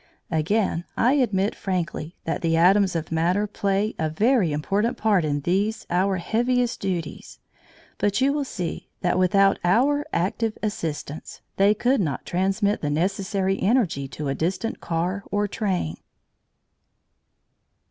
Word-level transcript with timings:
Again 0.31 0.83
I 0.97 1.13
admit 1.13 1.53
frankly 1.53 2.15
that 2.23 2.41
the 2.41 2.57
atoms 2.57 2.95
of 2.95 3.11
matter 3.11 3.45
play 3.45 3.93
a 3.99 4.09
very 4.09 4.51
important 4.51 4.97
part 4.97 5.23
in 5.23 5.41
these 5.41 5.85
our 5.91 6.17
heaviest 6.17 6.79
duties, 6.79 7.37
but 7.99 8.19
you 8.19 8.33
will 8.33 8.43
see 8.43 8.89
that 9.01 9.19
without 9.19 9.59
our 9.63 10.03
active 10.11 10.57
assistance 10.63 11.41
they 11.57 11.75
could 11.75 12.01
not 12.01 12.25
transmit 12.25 12.81
the 12.81 12.89
necessary 12.89 13.61
energy 13.61 14.07
to 14.07 14.27
a 14.27 14.33
distant 14.33 14.79
car 14.81 15.23
or 15.29 15.47
train. 15.47 15.97